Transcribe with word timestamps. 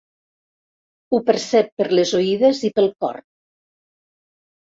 Ho 1.13 1.17
percep 1.27 1.69
per 1.81 1.85
les 1.99 2.13
oïdes 2.19 2.63
i 2.69 2.71
pel 2.79 2.89
cor. 3.05 3.19